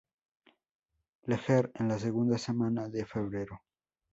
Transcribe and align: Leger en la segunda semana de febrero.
Leger 1.27 1.71
en 1.75 1.87
la 1.87 1.99
segunda 1.99 2.39
semana 2.39 2.89
de 2.89 3.05
febrero. 3.05 3.61